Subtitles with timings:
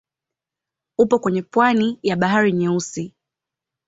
[0.97, 3.15] Upo kwenye pwani ya Bahari Nyeusi.